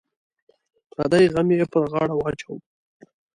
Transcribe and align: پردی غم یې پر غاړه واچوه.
پردی 0.91 1.25
غم 1.33 1.47
یې 1.57 1.65
پر 1.71 1.83
غاړه 1.91 2.15
واچوه. 2.17 2.57